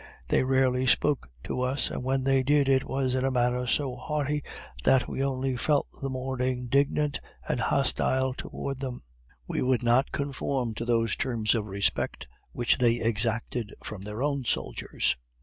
They 0.29 0.41
rarely 0.43 0.87
spoke 0.87 1.29
to 1.43 1.61
us, 1.61 1.91
and 1.91 2.03
when 2.03 2.23
they 2.23 2.41
did 2.41 2.67
it 2.67 2.85
was 2.85 3.13
in 3.13 3.23
a 3.23 3.29
manner 3.29 3.67
so 3.67 3.95
haughty 3.95 4.43
that 4.83 5.07
we 5.07 5.23
only 5.23 5.55
felt 5.55 5.85
the 6.01 6.09
more 6.09 6.41
indignant 6.41 7.21
and 7.47 7.59
hostile 7.59 8.33
toward 8.33 8.79
them. 8.79 9.03
We 9.47 9.61
would 9.61 9.83
not 9.83 10.11
conform 10.11 10.73
to 10.73 10.85
those 10.85 11.15
terms 11.15 11.53
of 11.53 11.67
respect 11.67 12.27
which 12.51 12.79
they 12.79 12.95
exacted 12.99 13.75
from 13.83 14.01
their 14.01 14.23
own 14.23 14.43
soldiers. 14.45 15.17